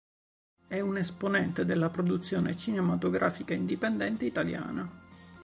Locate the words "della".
1.63-1.91